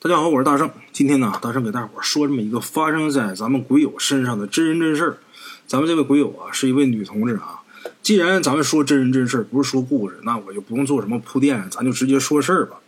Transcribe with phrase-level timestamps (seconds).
[0.00, 0.70] 大家好，我是大圣。
[0.92, 5.18] 今天呢，大圣给大伙说这么一个发生在咱们鬼友身上的真人真事儿。
[5.66, 7.62] 咱们这位鬼友啊，是一位女同志啊。
[8.00, 12.78] 既然咱们说真人真事儿，不是说故事，那我就不用做什么铺垫，咱就直接说事儿吧。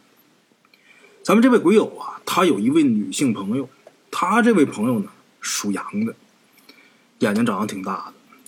[1.25, 3.69] 咱们这位鬼友啊，她有一位女性朋友，
[4.13, 5.09] 她这位朋友呢
[5.41, 6.15] 属羊的，
[7.19, 8.39] 眼睛长得挺大的，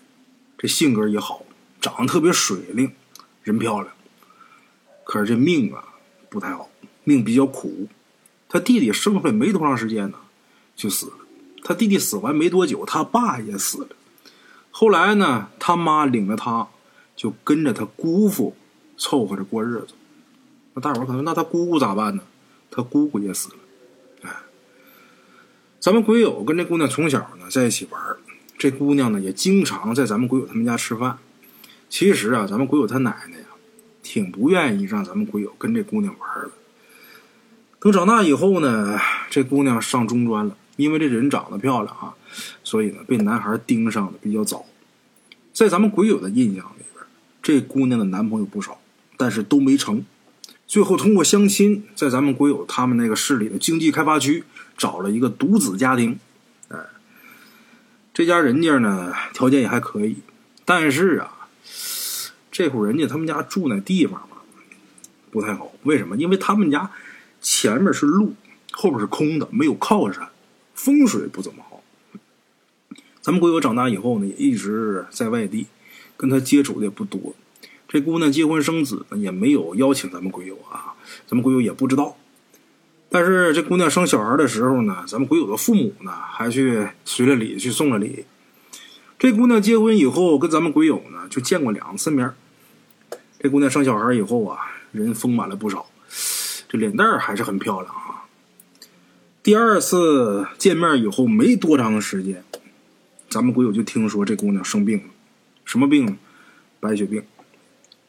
[0.57, 1.45] 这性格也好，
[1.81, 2.93] 长得特别水灵，
[3.43, 3.93] 人漂亮。
[5.03, 5.83] 可是这命啊
[6.29, 6.71] 不太好，
[7.03, 7.89] 命比较苦。
[8.53, 10.19] 他弟弟生出来没多长时间呢，
[10.77, 11.13] 就死了。
[11.65, 13.89] 他弟弟死完没多久，他爸也死了。
[14.71, 16.69] 后来呢，他妈领着他，
[17.17, 18.55] 就跟着他姑父
[18.99, 19.95] 凑合着过日子。
[20.75, 22.23] 那大伙可能，那他姑姑咋办呢？
[22.71, 23.57] 他姑姑也死了。
[24.21, 24.31] 哎，
[25.81, 27.99] 咱们鬼友跟这姑娘从小呢在一起玩
[28.59, 31.17] 这姑娘呢也经常在咱们鬼友他们家吃饭。
[31.89, 33.47] 其实啊，咱们鬼友他奶奶呀，
[34.03, 36.51] 挺不愿意让咱们鬼友跟这姑娘玩的。
[37.83, 38.97] 等长大以后呢，
[39.29, 42.15] 这姑娘上中专了，因为这人长得漂亮啊，
[42.63, 44.65] 所以呢被男孩盯上的比较早。
[45.53, 47.05] 在咱们鬼友的印象里边，
[47.43, 48.81] 这姑娘的男朋友不少，
[49.17, 50.05] 但是都没成。
[50.69, 54.45] 最后通过相亲，在咱们鬼友他们那个市里的经济开发区
[54.79, 56.21] 找了一个独子家庭。
[56.69, 56.79] 哎，
[58.15, 60.19] 这家人家呢条件也还可以，
[60.65, 61.49] 但是啊，
[62.53, 64.37] 这户人家他们家住那地方吧
[65.33, 65.73] 不太好。
[65.83, 66.17] 为什么？
[66.17, 66.89] 因为他们家。
[67.43, 68.35] 前面是路，
[68.71, 70.31] 后边是空的，没有靠山，
[70.75, 71.83] 风水不怎么好。
[73.21, 75.67] 咱们鬼友长大以后呢，也一直在外地，
[76.17, 77.35] 跟他接触的也不多。
[77.89, 80.95] 这姑娘结婚生子呢，也没有邀请咱们鬼友啊，
[81.27, 82.17] 咱们鬼友也不知道。
[83.11, 88.25] 但是这姑娘生小孩的时候呢，咱们鬼友的父母呢，还去随了礼，去送了礼。
[89.19, 92.33] 这姑娘结婚以后，跟咱们鬼友呢，就见过两次面。
[93.39, 94.59] 这姑娘生小孩以后啊，
[94.93, 95.87] 人丰满了不少。
[96.73, 98.25] 这脸蛋还是很漂亮啊！
[99.43, 102.43] 第二次见面以后没多长时间，
[103.29, 105.05] 咱们鬼友就听说这姑娘生病了，
[105.67, 106.17] 什么病？
[106.81, 107.23] 白血病。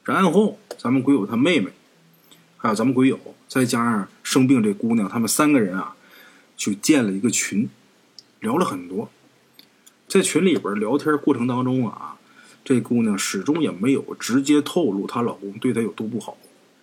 [0.06, 1.74] 然后咱们鬼友他妹妹，
[2.56, 3.19] 还有咱们鬼友，
[3.50, 5.97] 再加上生病这姑娘，他们三个人啊，
[6.56, 7.69] 就建了一个群，
[8.40, 9.12] 聊了很多。
[10.07, 12.16] 在群里边聊天过程当中啊，
[12.63, 16.38] 这姑娘始终也没有直接透露她老公对她有多不好，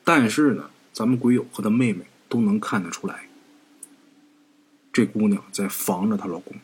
[0.05, 0.69] 但是呢。
[1.01, 3.27] 咱们鬼友和她妹妹都能看得出来，
[4.93, 6.55] 这姑娘在防着她老公。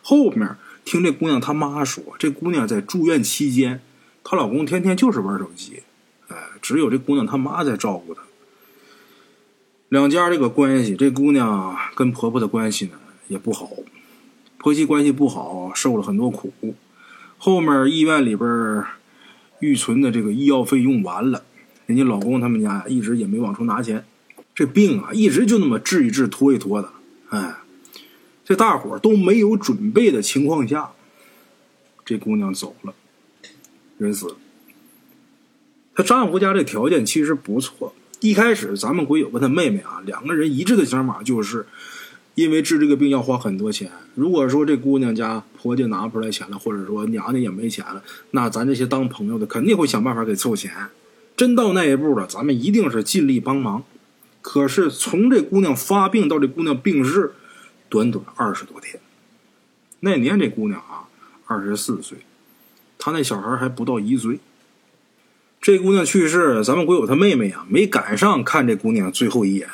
[0.00, 3.80] 后面听这姑娘她妈说，这姑娘在住院期间，
[4.22, 5.82] 她老公天天就是玩手机，
[6.28, 8.22] 哎，只有这姑娘她妈在照顾她。
[9.88, 12.92] 两家这个关系，这姑娘跟婆婆的关系呢
[13.26, 13.68] 也不好，
[14.56, 16.52] 婆媳关系不好，受了很多苦。
[17.38, 18.84] 后面医院里边
[19.58, 21.42] 预存的这个医药费用完了。
[21.88, 24.04] 人家老公他们家，一直也没往出拿钱，
[24.54, 26.90] 这病啊，一直就那么治一治，拖一拖的。
[27.30, 27.56] 哎，
[28.44, 30.90] 这大伙都没有准备的情况下，
[32.04, 32.92] 这姑娘走了，
[33.96, 34.36] 人死了。
[35.94, 41.66] 她丈夫家这条件其实不错，一开始咱们鬼友跟他妹妹啊，两个人一致的想法就是，
[42.34, 43.90] 因为治这个病要花很多钱。
[44.14, 50.70] 如果说这姑娘家婆家拿不出来钱了，或者说娘家也没钱了，那咱这些当朋友的肯定会想办法给凑钱。
[51.38, 53.84] 真到那一步了，咱们一定是尽力帮忙。
[54.42, 57.32] 可是从这姑娘发病到这姑娘病逝，
[57.88, 59.00] 短短二十多天。
[60.00, 61.06] 那年这姑娘啊，
[61.46, 62.18] 二十四岁，
[62.98, 64.40] 她那小孩还不到一岁。
[65.60, 69.68] 这姑娘去世，咱们鬼友她妹妹啊，没赶上看这姑娘最后一眼。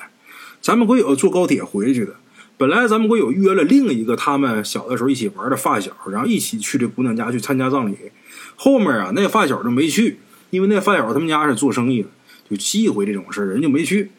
[0.61, 2.17] 咱们鬼友坐高铁回去的，
[2.59, 7.97] 本来咱们鬼友约了另一个他们小的时候一起玩的发小，然后一起去这姑娘家去参加葬礼。
[8.55, 10.19] 后面啊，那发小就没去。
[10.55, 12.09] 因为那发小他们家是做生意的，
[12.49, 14.11] 就忌讳这种事人就没去。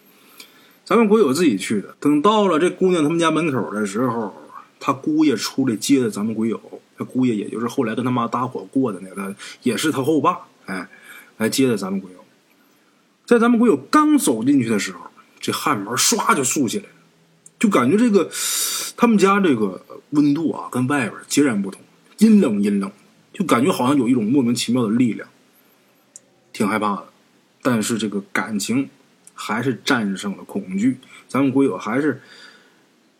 [0.84, 1.96] 咱们鬼友自己去的。
[2.00, 4.35] 等到了这姑娘他们家门口的时候，
[4.79, 6.62] 他姑爷出来接的咱们鬼友。
[6.97, 10.88] 他姑爷也就是后来跟他妈搭伙过的那个，也是他后爸，哎，
[11.38, 12.19] 来接的咱们鬼友。
[13.25, 15.00] 在咱们鬼友刚走进去的时候，
[15.40, 16.90] 这汗毛唰就竖起来了，
[17.59, 18.29] 就感觉这个
[18.96, 21.81] 他们家这个温度啊，跟外边截然不同，
[22.20, 22.90] 阴冷阴冷，
[23.34, 25.28] 就感觉好像有一种莫名其妙的力量。
[26.55, 27.07] 挺害怕的，
[27.61, 28.90] 但是这个感情
[29.34, 30.99] 还是战胜了恐惧。
[31.28, 32.22] 咱们鬼友还是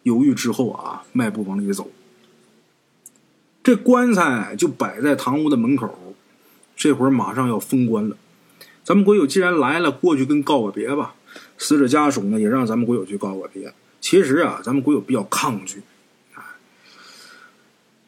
[0.04, 1.92] 犹豫之后啊，迈步往里走。
[3.62, 6.16] 这棺材就摆在堂屋的门口，
[6.78, 8.16] 这会儿马上要封棺了。
[8.86, 11.16] 咱们鬼友既然来了，过去跟告个别吧。
[11.58, 13.74] 死者家属呢，也让咱们鬼友去告个别。
[14.00, 15.82] 其实啊，咱们鬼友比较抗拒，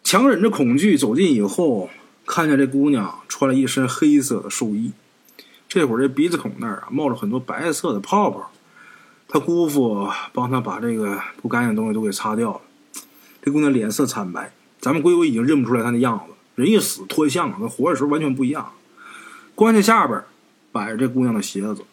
[0.05, 1.89] 强忍着恐惧走近以后，
[2.25, 4.93] 看见这姑娘穿了一身黑色的寿衣。
[5.67, 8.51] 这会儿这鼻子孔那儿啊冒着很多白色的泡泡，
[9.27, 12.61] 他姑父帮他把这个不干净的东西都给擦掉了。
[13.41, 16.33] 这姑娘脸色惨白，咱们鬼友已经认不出来她的样子。
[16.55, 18.73] 人一死脱相了跟活的时候完全不一样。
[19.55, 20.23] 棺材下边
[20.71, 21.83] 摆着这姑娘的鞋子。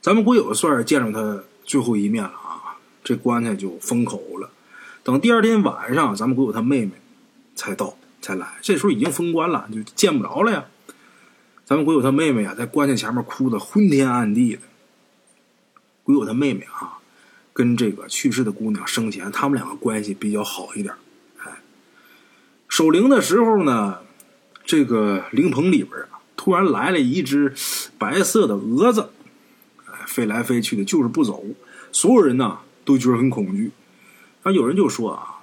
[0.00, 2.76] 咱们鬼友算是见着她最后一面了啊！
[3.04, 4.50] 这棺材就封口了。
[5.02, 6.92] 等第二天晚上，咱们鬼友他妹妹
[7.54, 8.54] 才到才来。
[8.60, 10.64] 这时候已经封棺了，就见不着了呀。
[11.70, 14.62] 咱们鬼友他妹妹啊，在棺材前面哭的昏天暗地的。
[16.02, 16.98] 鬼友他妹妹啊，
[17.52, 20.92] 跟这个去世的姑娘生前，他们两个关系比较好一点。
[21.38, 21.62] 哎，
[22.68, 24.00] 守灵的时候呢，
[24.64, 27.54] 这个灵棚里边啊，突然来了一只
[27.96, 29.10] 白色的蛾子，
[29.86, 31.44] 哎，飞来飞去的，就是不走。
[31.92, 33.70] 所有人呢都觉得很恐惧。
[34.42, 35.38] 那，有人就说啊，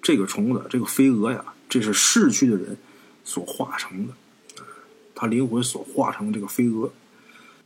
[0.00, 2.78] 这个虫子，这个飞蛾呀，这是逝去的人
[3.24, 4.14] 所化成的，
[5.16, 6.92] 他灵魂所化成这个飞蛾。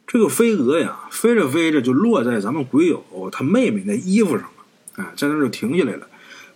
[0.06, 4.50] 这个飞蛾呀，飞着飞着就落在咱们鬼友他妹妹那衣服上了，
[4.96, 6.08] 哎，在那就停下来了。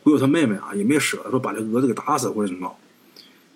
[0.02, 2.74] 鬼友他妹妹啊，也没舍得说把这蛾子给打死或者怎么着。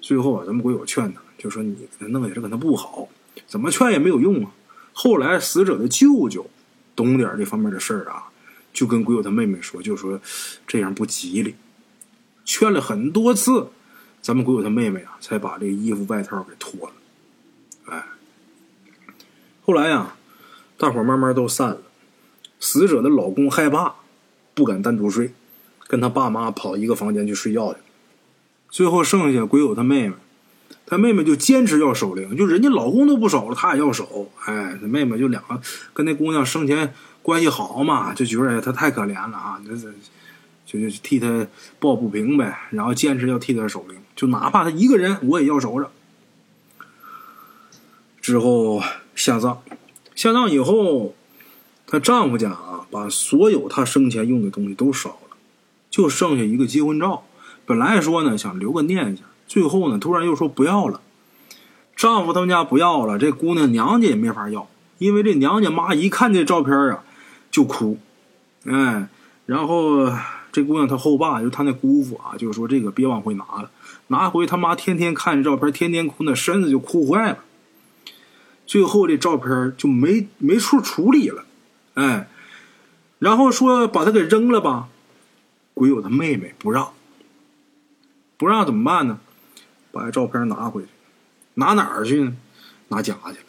[0.01, 3.09] 最后啊，咱们鬼友劝他，就说你给他弄下这可能不好，
[3.47, 4.53] 怎么劝也没有用啊。
[4.93, 6.49] 后来死者的舅舅
[6.95, 8.31] 懂点这方面的事儿啊，
[8.73, 10.21] 就跟鬼友他妹妹说，就说
[10.67, 11.57] 这样不吉利。
[12.45, 13.67] 劝了很多次，
[14.23, 16.93] 咱们鬼友他妹妹啊，才把这衣服外套给脱了。
[19.69, 20.15] 后来呀，
[20.79, 21.79] 大伙慢慢都散了。
[22.59, 23.97] 死者的老公害怕，
[24.55, 25.35] 不敢单独睡，
[25.87, 27.81] 跟他爸妈跑一个房间去睡觉去。
[28.71, 30.15] 最后剩下鬼友他妹妹，
[30.87, 34.31] 他妹妹就坚持要守灵，就人家老公都不守了，他也要守。
[34.47, 35.61] 哎，他妹妹就两个
[35.93, 39.77] 跟那姑娘生前关系好嘛，就觉得她太可怜了啊，就
[40.65, 41.47] 就就替她
[41.79, 45.91] 抱不平呗，然后坚持要替她守灵，就哪怕她一个人，我也要守着。
[48.23, 48.81] 之后。
[49.19, 49.59] 下葬，
[50.15, 51.13] 下葬以后，
[51.89, 55.37] 她丈夫家啊，把所有她生前用的东西都烧了，
[55.91, 57.25] 就剩下一个结婚照。
[57.67, 61.01] 本来说呢，想留个念想，最后呢，突然又说不要了。
[61.97, 64.69] 丈夫他们家不要了，这姑娘娘家也没法要，
[64.99, 67.03] 因为这娘家妈一看这照片啊，
[67.51, 67.99] 就哭。
[68.67, 69.09] 哎，
[69.47, 70.09] 然后
[70.53, 73.69] 这姑娘她后爸，就她那姑父啊，就说这个别往回拿了，
[74.07, 77.39] 拿回他妈天天看这照片，天天哭，那身子就哭坏了。
[78.69, 81.43] 最后这照片就没没处处理了，
[81.95, 82.29] 哎，
[83.19, 84.91] 然后说把他给扔了吧，
[85.73, 86.93] 鬼友他妹妹不让，
[88.37, 89.21] 不让怎么办呢？
[89.91, 90.89] 把这照片拿回去，
[91.55, 92.37] 拿哪儿去呢？
[92.89, 93.47] 拿家去了。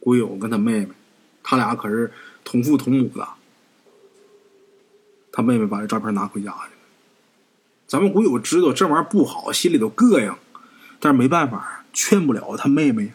[0.00, 0.88] 鬼友跟他妹妹，
[1.44, 2.12] 他俩可是
[2.42, 3.28] 同父同母的。
[5.30, 6.70] 他妹妹把这照片拿回家去了。
[7.86, 10.34] 咱们鬼友知道这玩意儿不好，心里头膈应，
[10.98, 13.12] 但是没办法，劝不了他妹妹。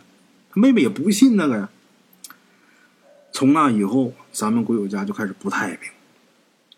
[0.51, 1.69] 他妹妹也不信那个呀。
[3.31, 5.91] 从那以后，咱们鬼友家就开始不太平。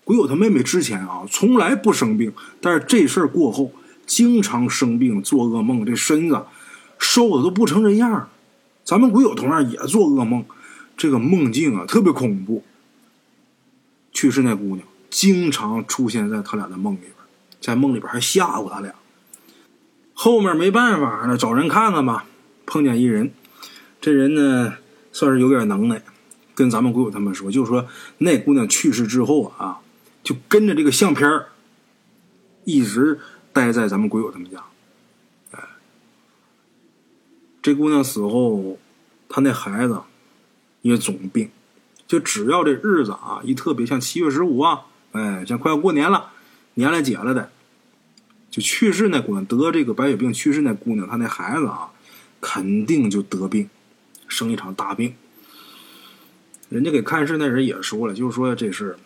[0.03, 3.71] 鬼友他妹妹之前啊，从来不生病，但是这事儿过后，
[4.05, 6.45] 经常生病，做噩梦，这身子
[6.99, 8.29] 瘦的都不成人样
[8.83, 10.43] 咱们鬼友同样也做噩梦，
[10.97, 12.63] 这个梦境啊特别恐怖。
[14.11, 14.79] 去世那姑娘
[15.09, 17.13] 经常出现在他俩的梦里边，
[17.61, 18.93] 在梦里边还吓唬他俩。
[20.13, 22.25] 后面没办法了，找人看看吧，
[22.65, 23.31] 碰见一人。
[24.01, 24.73] 这人呢，
[25.11, 26.01] 算是有点能耐，
[26.55, 27.87] 跟咱们鬼友他们说，就是说
[28.17, 29.79] 那姑娘去世之后啊，
[30.23, 31.43] 就跟着这个相片
[32.63, 33.19] 一直
[33.53, 34.63] 待在咱们鬼友他们家。
[35.51, 35.59] 哎，
[37.61, 38.79] 这姑娘死后，
[39.29, 40.01] 她那孩子
[40.81, 41.51] 也总病，
[42.07, 46.31] 就只要这日子啊一特别，像七月十五啊，哎，像快要过年了，
[46.73, 47.51] 年了节了的，
[48.49, 51.91] 就去世那姑娘得这个白血病去世那姑娘，她那孩子啊，
[52.39, 53.69] 肯定就得病。
[54.31, 55.13] 生一场大病，
[56.69, 58.97] 人家给看事那人也说了，就是说这是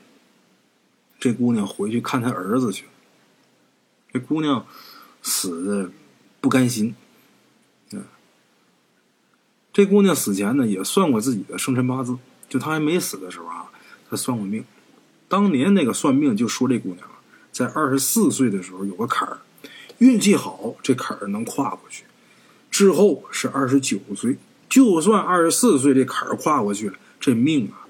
[1.20, 2.86] 这姑娘回去看她儿子去。
[4.14, 4.66] 这姑娘
[5.24, 5.90] 死的
[6.40, 6.96] 不甘心，
[7.92, 8.04] 嗯，
[9.74, 12.16] 这姑娘死前呢也算过自己的生辰八字，
[12.48, 13.72] 就她还没死的时候啊，
[14.08, 14.64] 她算过命。
[15.28, 17.10] 当年那个算命就说这姑娘
[17.52, 19.40] 在二十四岁的时候有个坎儿，
[19.98, 22.04] 运气好这坎儿能跨过去，
[22.70, 24.38] 之后是二十九岁。
[24.76, 27.88] 就算二十四岁这坎儿跨过去了，这命啊，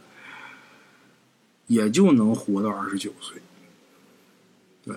[1.65, 3.41] 也就能活到二十九岁。
[4.85, 4.95] 对，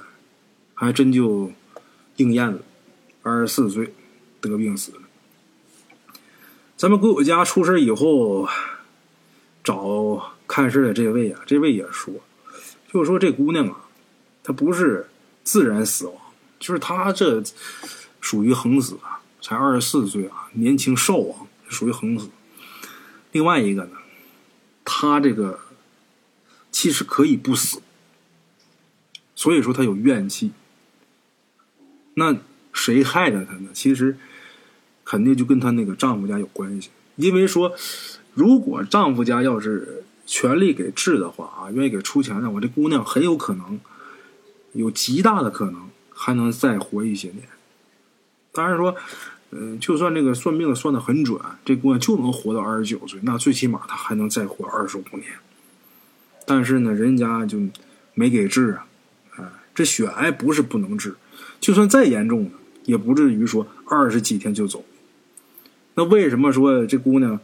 [0.75, 1.51] 还真就
[2.17, 2.59] 应验了，
[3.23, 3.95] 二十四岁
[4.39, 4.99] 得病死了。
[6.77, 8.47] 咱们鬼友家出事以后，
[9.65, 12.13] 找看事的这位啊，这位也说，
[12.93, 13.89] 就说这姑娘啊，
[14.45, 15.09] 她不是
[15.43, 16.15] 自然死亡，
[16.61, 17.43] 就是她这
[18.21, 21.48] 属于横死啊，才二十四岁啊，年轻少亡。
[21.69, 22.31] 属于横死。
[23.33, 23.99] 另外一个呢，
[24.85, 25.61] 他这个
[26.71, 27.83] 其实可以不死，
[29.37, 30.53] 所以说他有怨气。
[32.15, 32.37] 那
[32.73, 33.69] 谁害的他呢？
[33.75, 34.17] 其实
[35.05, 37.75] 肯定就跟他那个丈夫家有关系，因为说
[38.33, 43.79] 如果丈夫家要是全力给治的话啊，愿意给出钱的话，这姑娘很有可能
[44.73, 47.47] 有极大的可能还能再活一些年。
[48.53, 48.97] 当然说。
[49.51, 55.25] 嗯，就算这个算命算的很准，这姑娘就能活到二十九岁，那最起码她还能再活二十五年。
[56.47, 57.59] 但是呢，人家就
[58.13, 58.87] 没给治啊，
[59.37, 61.15] 啊，这血癌不是不能治，
[61.61, 62.51] 就算再严重的，
[62.85, 64.85] 也不至于说二十几天就走。
[65.95, 67.41] 那为什么说这姑娘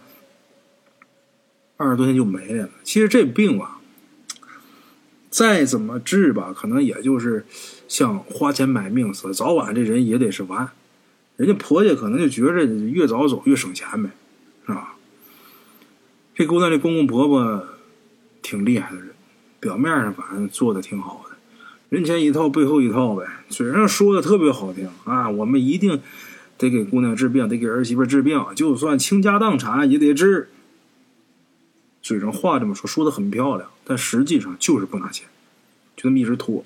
[1.76, 2.68] 二十多天就没了？
[2.82, 3.80] 其实这病啊，
[5.30, 7.46] 再怎么治吧，可能也就是
[7.88, 10.70] 像花钱买命似的，早晚这人也得是完。
[11.36, 14.10] 人家婆家可能就觉着越早走越省钱呗，
[14.66, 14.94] 是吧？
[16.34, 17.66] 这姑娘这公公婆婆
[18.42, 19.10] 挺厉害的人，
[19.60, 21.36] 表面上反正做的挺好的，
[21.88, 26.00] 人前一套背后一套呗，嘴上说的特别好听啊，我们一定
[26.58, 30.50] 得给姑娘治病，得给儿媳妇治病，就算倾家荡产也得治。
[32.02, 35.26] 嘴上话这么说，说的很漂亮，但实际上就是不拿钱，
[35.96, 36.64] 就这么一直拖，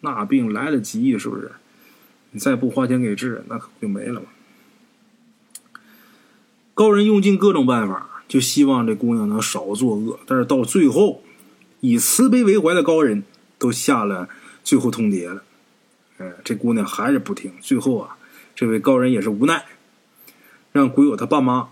[0.00, 1.50] 那病来得急，是不是？
[2.32, 4.26] 你再不花钱给治，那可不就没了吗？
[6.72, 10.18] 高人用尽各种办法，就希望这姑娘能少作恶。
[10.26, 11.22] 但是到最后，
[11.80, 13.24] 以慈悲为怀的高人
[13.58, 14.28] 都下了
[14.64, 15.42] 最后通牒了。
[16.18, 17.52] 哎，这姑娘还是不听。
[17.60, 18.16] 最后啊，
[18.54, 19.66] 这位高人也是无奈，
[20.72, 21.68] 让鬼友他爸妈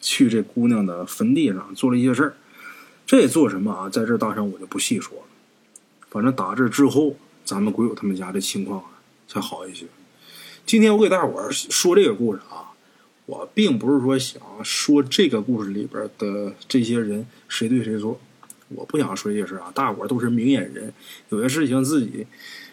[0.00, 2.36] 去这姑娘的坟地上做了一些事儿。
[3.06, 3.88] 这做什么啊？
[3.88, 5.24] 在这大圣我就不细说了。
[6.10, 8.86] 反正打这之后，咱们鬼友他们家的情况啊。
[9.26, 9.86] 才好一些。
[10.66, 12.72] 今天我给大伙说这个故事啊，
[13.26, 18.18] 我并不是说想说这个故事里边的这些人谁对谁错，
[18.68, 19.70] 我不想说这些事啊。
[19.74, 20.92] 大伙都是明眼人，
[21.28, 22.26] 有些事情自己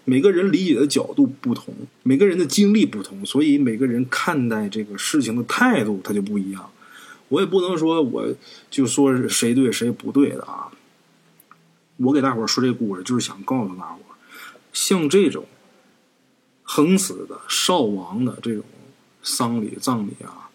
[0.06, 6.72] 每个人理解的角度不同，每个人的经历不同，所以每个人看待这个事情的态度他就不一样。
[7.28, 8.34] 我也不能说我
[8.70, 10.72] 就说谁对谁不对的啊。
[11.98, 14.00] 我给大伙说这故事，就是想告诉大伙，
[14.72, 15.46] 像这种。
[16.74, 18.64] 横死的、少亡的这种
[19.22, 20.50] 丧礼、葬礼啊，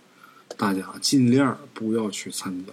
[0.56, 2.72] 大家尽量不要去参加。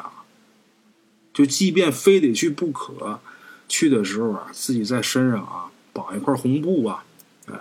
[1.33, 3.19] 就即便非得去不可，
[3.67, 7.03] 去的时候啊，自己在身上啊绑一块红布啊，
[7.47, 7.59] 哎，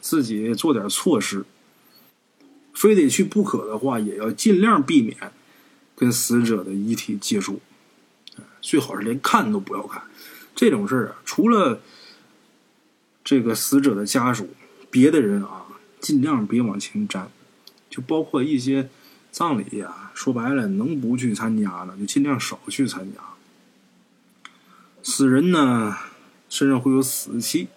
[0.00, 1.44] 自己做点措施。
[2.74, 5.16] 非得去不可的话，也要尽量避免
[5.94, 7.60] 跟死者的遗体接触，
[8.60, 10.02] 最好是连看都不要看。
[10.56, 11.80] 这种事儿啊，除了
[13.22, 14.48] 这个死者的家属。
[14.90, 15.66] 别的人啊，
[16.00, 17.30] 尽量别往前沾，
[17.88, 18.88] 就包括一些
[19.30, 23.20] 葬礼呀，说白了，能不去参加的，就尽量少去参加。
[25.02, 25.96] 死人呢，
[26.48, 27.68] 身上会有死气，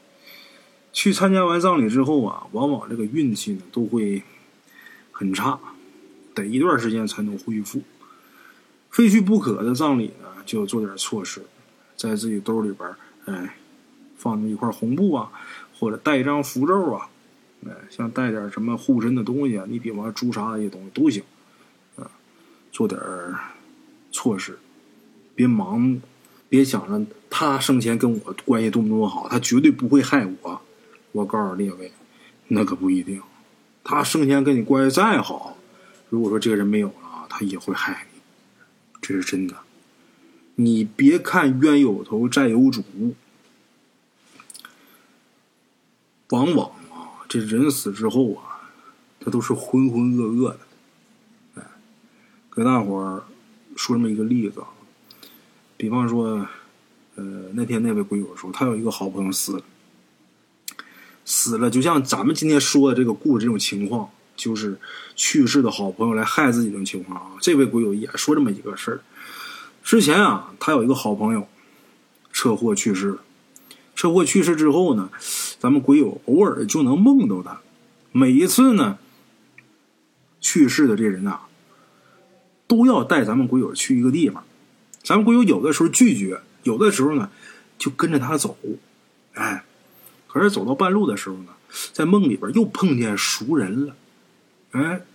[0.91, 4.23] 去参加完葬礼之后啊，往往这个运气呢都会
[5.11, 5.59] 很差，
[6.33, 7.83] 得一段时间才能恢复。
[8.89, 11.43] 非去不可的葬礼呢，就要做点措施，
[11.95, 12.89] 在自己兜里边
[13.25, 13.55] 哎，
[14.17, 15.31] 放那么一块红布啊。
[15.83, 17.09] 或者带一张符咒啊，
[17.67, 21.21] 哎，像带点什么护身的东西啊，你比方朱砂这些东西都行，
[21.97, 22.09] 啊，
[22.71, 22.97] 做点
[24.13, 24.57] 措施，
[25.35, 25.99] 别盲目，
[26.47, 30.61] 别想着他生前跟我关系多么多么好，他绝对不会害我。
[31.11, 31.91] 我告诉列位，
[32.47, 33.21] 那可不一定，
[33.83, 35.57] 他生前跟你关系再好，
[36.09, 38.21] 如果说这个人没有了，他也会害你，
[39.01, 39.53] 这是真的。
[40.55, 42.81] 你别看冤有头债有主。
[46.33, 48.65] 往往啊，这人死之后啊，
[49.19, 50.59] 他都是浑浑噩噩的。
[51.53, 51.63] 哎，
[52.51, 53.23] 给大伙儿
[53.75, 54.67] 说这么一个例子啊，
[55.77, 56.47] 比方说，
[57.13, 57.23] 呃，
[57.53, 59.63] 那天那位鬼友说，他有一个好朋友死了，
[61.23, 64.79] 死了就像咱们今天说的这个故事这种情况，就是
[65.15, 67.33] 去世的好朋友来害自己这种情况啊。
[67.39, 69.01] 这位鬼友也说这么一个事儿，
[69.83, 71.47] 之前啊，他有一个好朋友
[72.31, 73.19] 车祸去世了。
[73.95, 75.11] 车祸去世之后呢，
[75.63, 77.61] 咱们鬼友偶尔就能梦到他。
[78.11, 78.97] 每一次呢，
[80.41, 81.47] 去世的这人啊，
[82.67, 84.43] 都要带咱们鬼友去一个地方。
[85.03, 87.31] 咱们鬼友有的时候拒绝，有的时候呢
[87.77, 88.57] 就跟着他走。
[89.35, 89.63] 哎，
[90.27, 91.53] 可是走到半路的时候呢，
[91.93, 93.95] 在梦里边又碰见熟人了。
[94.71, 95.05] 哎，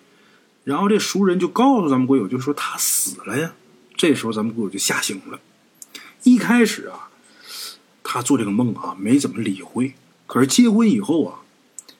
[0.64, 3.52] 然后这熟人就告诉咱们鬼友，就说他死了呀。
[3.98, 5.38] 这时候咱们鬼友就吓醒了。
[6.22, 7.10] 一开始啊。
[8.02, 9.92] 他做这个梦啊，没怎么理会。
[10.28, 11.40] 可是结婚以后啊，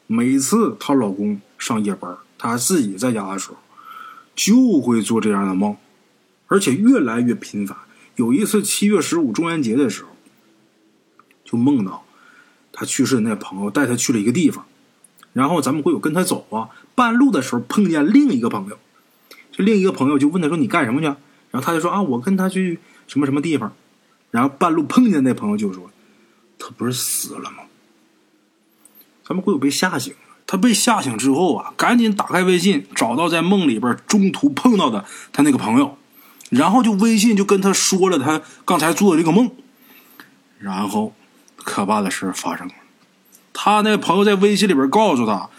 [0.06, 3.56] 每次她老公上夜班，她自己在家的时候，
[4.36, 5.76] 就会做这样的梦，
[6.46, 7.76] 而且越来越频繁，
[8.16, 10.10] 有一次七月十五中元节的时候，
[11.42, 12.04] 就梦到
[12.70, 14.66] 他去世的那朋友带他去了一个地方，
[15.32, 18.78] 然后咱们会有跟他走啊，半路的时候碰见另一个朋友，
[19.50, 21.06] 这另一个朋友就问他说：“你干什么去？”
[21.50, 23.72] 然后他就说：“啊，我跟他去什么什么地方。”
[24.30, 25.90] 然后半路碰见那朋友就说
[26.58, 27.62] ：“他不是死了吗？”
[29.28, 30.18] 咱们会有被吓醒了。
[30.46, 35.98] 他被吓醒之后啊，赶紧打开微信，找到在梦里边中途碰到的他那个朋友，
[36.48, 39.50] 然后就微信就跟他说了他刚才做的这个梦。
[40.58, 41.12] 然后，
[41.56, 42.72] 可怕的事发生了，
[43.52, 45.50] 他那朋友在微信里边告诉他，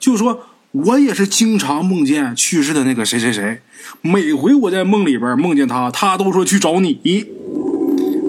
[0.00, 3.62] 就说我也是经常梦见去世的那个谁谁谁，
[4.00, 6.98] 每回我在梦里边梦见他，他都说去找你。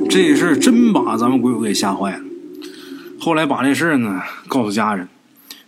[0.08, 2.24] 这事真把咱们鬼友给吓坏了。
[3.24, 5.08] 后来把这事呢告诉家人。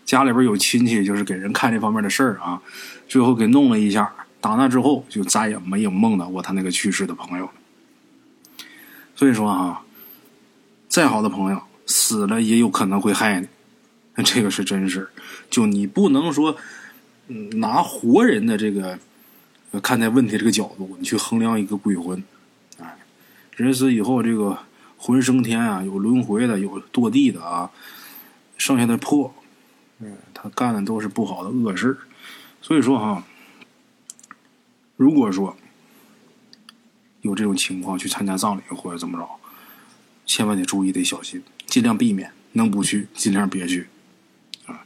[0.04, 2.62] 家里边有亲戚，就是给人看这方面的事儿啊，
[3.08, 4.14] 最后给弄了一下。
[4.42, 7.50] 打那之后，就再也没有梦到过他那个去世的朋友。
[9.16, 9.82] 所以说啊，
[10.90, 13.48] 再好的朋友死了也有可能会害你，
[14.24, 15.10] 这个是真事
[15.50, 16.58] 就你不能说，
[17.54, 19.00] 拿活人的这个
[19.82, 22.22] 看待问题这个角度，你去衡量一个鬼魂。
[22.80, 22.98] 哎，
[23.56, 24.60] 人死以后，这个
[25.06, 27.70] 魂升天啊，有轮回的，有堕地的啊，
[28.58, 29.36] 剩下的破。
[30.00, 31.96] 嗯，他干的都是不好的恶事
[32.60, 33.24] 所以说哈，
[34.98, 35.56] 如果说
[37.22, 39.30] 有这种情况去参加葬礼或者怎么着，
[40.26, 43.88] 千万得注意得小心，尽量避免，能不去尽量别去
[44.66, 44.84] 啊。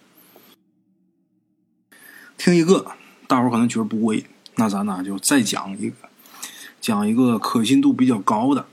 [2.37, 2.91] 听一个，
[3.25, 6.09] 大伙可能觉得不过瘾，那咱呢就再讲一个，
[6.81, 8.67] 讲一个可信度比较高的啊，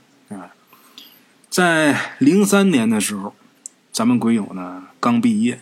[1.57, 3.33] 在零三年的时候，
[3.91, 5.59] 咱们鬼友呢刚毕业。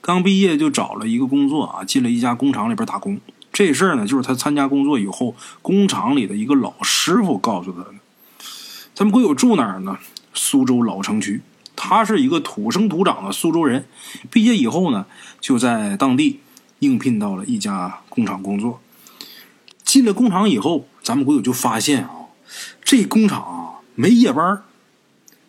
[0.00, 3.20] 刚毕业就找了一个工作啊，进了一家工厂里边打工。
[3.52, 7.94] 这事儿呢，就是他参加工作以后，工厂里的一个老师傅告诉他的。
[8.92, 9.96] 咱们鬼友住哪儿呢？
[10.34, 11.40] 苏州老城区。
[11.76, 13.86] 他是一个土生土长的苏州人。
[14.28, 15.06] 毕业以后呢，
[15.40, 16.40] 就在当地
[16.80, 18.80] 应聘到了一家工厂工作。
[19.84, 22.10] 进了工厂以后，咱们鬼友就发现啊，
[22.82, 24.64] 这工厂啊没夜班。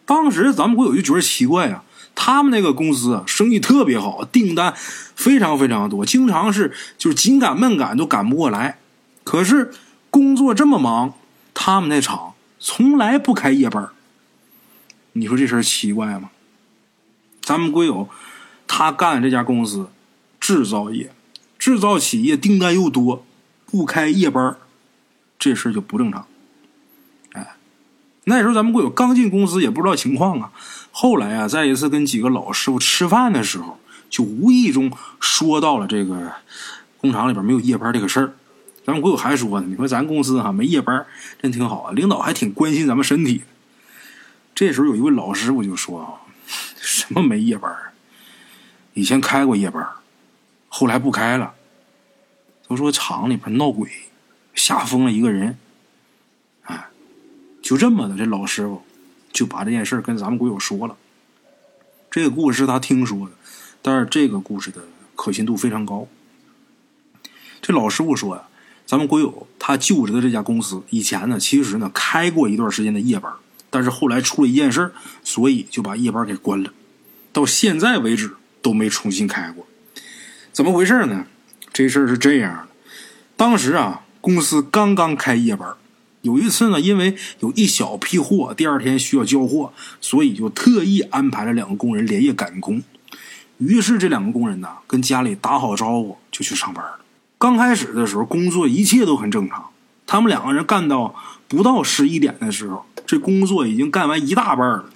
[0.07, 1.83] 当时咱们国友就觉得奇怪啊。
[2.19, 4.73] 他们那个公司生意特别好，订单
[5.15, 8.79] 非常非常多，经常是就是紧赶慢赶都赶不过来。
[9.23, 9.71] 可是
[10.09, 11.13] 工作这么忙，
[11.53, 13.89] 他们那厂从来不开夜班。
[15.13, 16.31] 你说这事儿奇怪吗？
[17.41, 18.09] 咱们国友
[18.65, 19.89] 他干这家公司
[20.39, 21.11] 制造业，
[21.59, 23.23] 制造企业订单又多，
[23.67, 24.57] 不开夜班，
[25.37, 26.25] 这事儿就不正常。
[28.29, 30.51] 那时候咱们归友刚进公司也不知道情况啊。
[30.91, 36.33] 后来啊，在一次跟几个老师傅吃饭的时候，就无意中说到了这个
[36.97, 38.33] 工厂里边没有夜班这个事儿。
[38.85, 41.05] 咱们国友还说呢，你说咱公司哈没夜班，
[41.41, 43.43] 真挺好啊，领导还挺关心咱们身体。
[44.53, 46.27] 这时候有一位老师傅就说啊，
[46.75, 47.73] 什么没夜班？
[48.93, 49.87] 以前开过夜班，
[50.67, 51.53] 后来不开了。
[52.67, 53.89] 都说厂里边闹鬼，
[54.53, 55.57] 吓疯了一个人。
[57.67, 58.81] 就这么的，这老师傅。
[59.33, 60.95] 就把这件事跟咱们鬼友说了，
[62.09, 63.33] 这个故事他听说的，
[63.83, 64.81] 但是这个故事的
[65.15, 66.07] 可信度非常高。
[67.61, 68.43] 这老师傅说呀，
[68.87, 73.31] 咱们鬼友他就职的这家公司以前呢，其实呢开过一段时间的夜班，
[73.69, 74.91] 但是后来出了一件事，
[75.23, 76.73] 所以就把夜班给关了，
[77.31, 79.67] 到现在为止都没重新开过。
[80.51, 81.27] 怎么回事呢？
[81.71, 82.67] 这事儿是这样的，
[83.35, 85.75] 当时啊，公司刚刚开夜班。
[86.27, 92.83] 有一次呢，因为有一小批货，第二天需要交货，所以就特意安排了两个工人连夜赶工。
[93.59, 96.99] 于是这两个工人呢，跟家里打好招呼就去上班了。
[97.37, 99.69] 刚开始的时候，工作一切都很正常。
[100.05, 101.15] 他们两个人干到
[101.47, 104.89] 不到十一点的时候，这工作已经干完一大半了。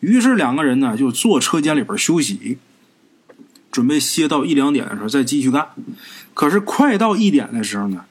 [0.00, 2.58] 于是两个人呢，就坐车间里边休息，
[3.70, 5.68] 准备歇到一两点的时候再继续干。
[6.34, 8.04] 可是快到一点的时候呢。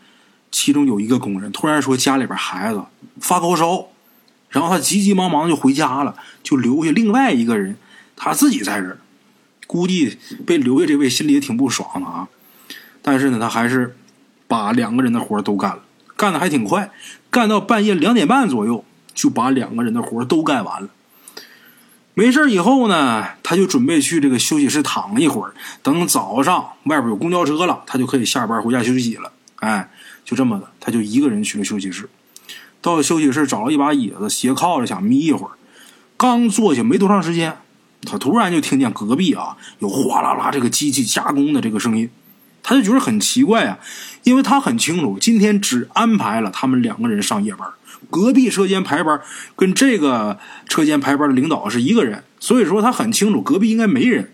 [0.52, 2.84] 其中有一个工人突然说家里边孩子
[3.20, 3.88] 发高烧，
[4.50, 7.78] 然后他急急忙忙就回家了，就留下另外一个人，
[8.16, 8.98] 他自己在这儿。
[9.68, 12.28] 估计被留下这位心里也挺不爽的啊。
[13.04, 13.96] 但是呢，他还是
[14.48, 15.84] 把两个人的活都干了，
[16.18, 16.92] 干的还挺快，
[17.30, 18.84] 干到半夜两点半左右
[19.14, 20.90] 就把两个人的活都干完了。
[22.16, 29.32] 没事以后呢，他就准备去这个休息室躺一会儿，等早上外边有公交车了，他就可以下班回家休息了。
[29.60, 29.90] 哎。
[30.26, 32.08] 就这么的，他就一个人去了休息室。
[32.82, 35.54] 到了休息室，找了一把椅子，斜靠着想眯一会儿。
[36.18, 37.58] 刚坐下没多长时间，
[38.04, 42.08] 他突然就听见隔壁啊有哗啦啦这个机器加工的这个声音。
[42.62, 43.80] 他就觉得很奇怪啊，
[44.22, 47.68] 因为他很清楚，今天只安排了他们两个人上夜班，
[48.12, 49.20] 隔壁车间排班
[49.56, 54.32] 跟这个车间排班的领导是一个人，所以说他很清楚隔壁应该没人。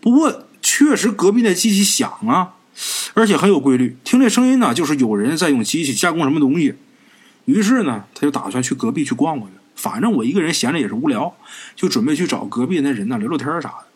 [0.00, 2.54] 不过确实隔壁那机器响啊，
[3.18, 6.76] 而且很有规律，听这声音呢，就是有人在用机器加工什么东西。
[7.46, 11.34] 于是呢，他就打算去隔壁去逛逛去，反正我一个人闲着也是无聊，
[11.74, 13.86] 就准备去找隔壁那人呢聊聊天啥的。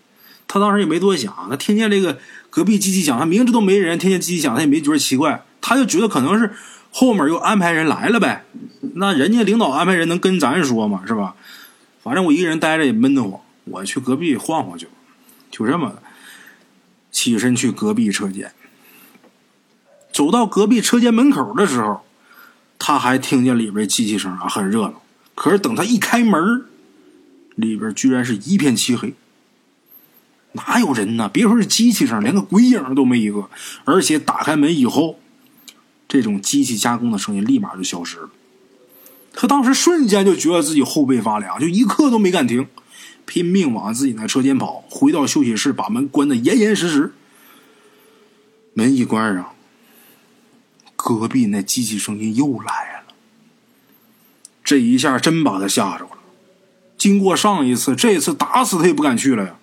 [0.49, 2.19] 他当时也没多想，他听见这个
[2.51, 6.51] 隔壁机器响，他明知都没人，听见机器响，他也没觉得奇怪，他就觉得可能是
[6.91, 8.45] 后面又安排人来了呗。
[8.95, 11.05] 那人家领导安排人能跟咱说吗？
[11.07, 11.37] 是吧？
[12.03, 14.89] 反正我一个人待着也闷得慌，我去隔壁晃晃去。
[15.53, 16.03] 就这么的
[17.13, 18.51] 起身去隔壁车间，
[20.13, 22.03] 走到隔壁车间门口的时候。
[22.85, 25.01] 他还听见里边机器声啊，很热闹。
[25.37, 26.65] 可是等他一开门，
[27.55, 29.15] 里边居然是一片漆黑，
[30.51, 31.31] 哪有人呢？
[31.33, 33.49] 别说是机器声，连个鬼影都没一个。
[33.85, 35.21] 而且打开门以后，
[36.09, 38.31] 这种机器加工的声音立马就消失了。
[39.33, 42.67] 他当时瞬间就觉得自己后背发凉，就一刻都没敢停，
[43.27, 44.83] 拼命往自己那车间跑。
[44.91, 47.13] 回到休息室，把门关的严严实实。
[48.75, 49.53] 门一关上。
[51.05, 53.15] 隔壁那机器声音又来了，
[54.63, 56.11] 这一下真把他吓着了。
[56.97, 59.57] 经过上一次，这次打死他也不敢去了呀。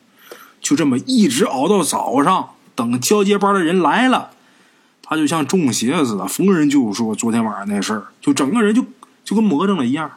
[0.59, 4.31] 就这么一直熬到早上，等交接班的人来了，
[5.01, 8.83] 他就像中邪似的，逢人就说昨天晚上那事儿，就整个人就
[9.23, 10.11] 就跟魔怔了一样。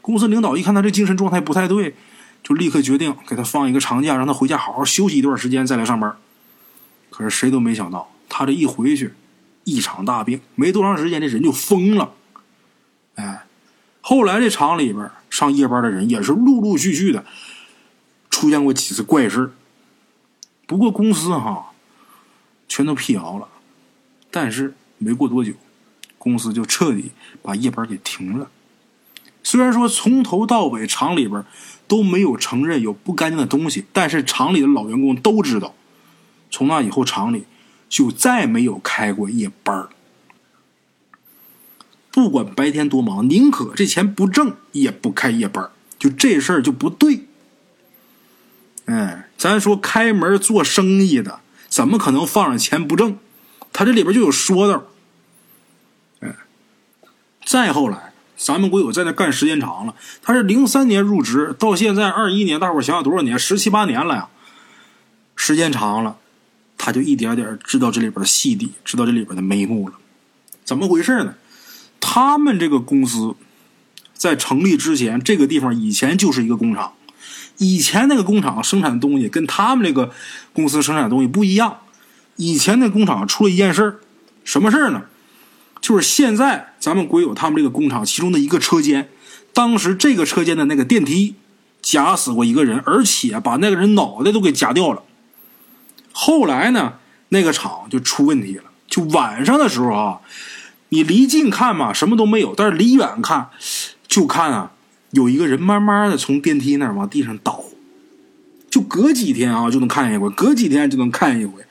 [0.00, 1.94] 公司领导一看他这精神状态不太对，
[2.42, 6.16] 就立刻决定给他放一个长假，让他回家好好休息一段时间再来上班。
[7.10, 9.14] 可是谁都没想到，他这一回去。
[9.64, 12.12] 一场大病，没多长时间，这人就疯了。
[13.14, 13.44] 哎，
[14.00, 17.24] 后来这厂里边上夜班的人也是陆陆续续的
[18.30, 19.52] 出现过几次怪事
[20.66, 21.72] 不过公司哈
[22.66, 23.46] 全都辟谣了，
[24.30, 25.52] 但是没过多久，
[26.16, 28.50] 公司就彻底把夜班给停了。
[29.42, 31.44] 虽然说从头到尾厂里边
[31.86, 35.74] 都没有承认有不干净的东西，但是厂里的老员工都知道，
[36.50, 37.44] 从那以后厂里。
[37.92, 39.90] 就再没有开过夜班儿
[42.10, 47.26] 不管白天多忙，宁可这钱不挣，也不开夜班就这事儿就不对。
[48.86, 53.18] 哎，咱说开门做生意的，怎么可能放着钱不挣？
[53.74, 54.84] 他这里边就有说道。
[56.20, 56.34] 哎，
[57.44, 63.38] 再后来，咱们国友在那干时间长了，他是零三年入职，到现在二一年，大伙想想多少年？
[63.38, 64.28] 十七八年了呀，
[65.36, 66.16] 时间长了。
[66.84, 69.94] 他就一点点知道这里边的细底，知道这里边的眉目了。
[70.64, 71.36] 怎么回事呢？
[72.00, 73.36] 他们这个公司
[74.12, 76.94] 在成立之前，这个地方以前就是一个工厂。
[77.58, 80.10] 以前那个工厂生产的东西跟他们这个
[80.52, 81.78] 公司生产的东西不一样。
[82.34, 84.00] 以前那工厂出了一件事儿，
[84.42, 85.04] 什么事儿呢？
[85.80, 89.08] 就是现在咱们国有他们这个工厂其中的一个车间，
[89.52, 91.36] 当时这个车间的那个电梯
[91.80, 95.04] 夹死过一个人，而且把那个人脑袋都给夹掉了。
[96.12, 96.94] 后来呢，
[97.30, 98.64] 那个厂就出问题了。
[98.86, 100.20] 就晚上的时候啊，
[100.90, 103.48] 你离近看嘛，什么都没有；但是离远看，
[104.06, 104.72] 就看啊，
[105.12, 107.64] 有一个人慢慢的从电梯那儿往地上倒。
[108.70, 111.64] 就隔几天啊，就能看见一回；隔几天就能看见一回。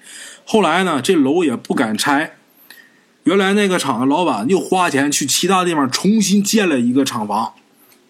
[0.45, 2.38] 后来呢，这楼也不敢拆。
[3.23, 7.54] 原来那个厂的老板又花钱去其他地方重新建了一个厂房，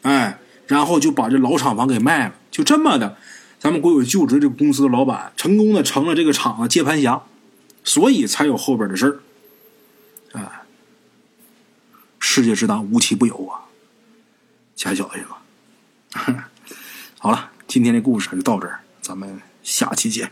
[0.04, 2.34] 哎，然后就把这老厂房给卖了。
[2.50, 3.17] 就这么的。
[3.62, 7.21] 咱们国有就职这个公司的老板，成功的成了这个厂的接盘侠，
[7.84, 9.19] 所以才有后边的事儿。
[10.32, 10.63] 哎，
[12.19, 13.69] 世界之大，无奇不有啊！
[14.76, 16.50] 加小心吧。
[17.19, 20.32] 好了，今天的故事就到这儿，咱们下期见。